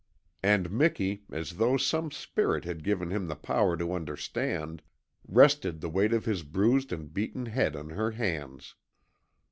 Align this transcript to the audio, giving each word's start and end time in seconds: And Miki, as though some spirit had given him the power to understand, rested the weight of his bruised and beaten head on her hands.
And 0.41 0.71
Miki, 0.71 1.25
as 1.31 1.57
though 1.57 1.77
some 1.77 2.09
spirit 2.09 2.65
had 2.65 2.83
given 2.83 3.11
him 3.11 3.27
the 3.27 3.35
power 3.35 3.77
to 3.77 3.93
understand, 3.93 4.81
rested 5.27 5.79
the 5.79 5.89
weight 5.89 6.11
of 6.11 6.25
his 6.25 6.41
bruised 6.41 6.91
and 6.91 7.13
beaten 7.13 7.45
head 7.45 7.75
on 7.75 7.89
her 7.91 8.09
hands. 8.09 8.73